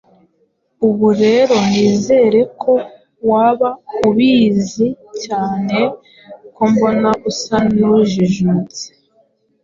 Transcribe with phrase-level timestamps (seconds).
[0.87, 2.73] Ubu rero nizere ko
[3.29, 3.69] waba
[4.07, 4.87] ubizi,
[5.23, 5.77] cyane
[6.55, 8.83] ko mbona usa n’ujijutse.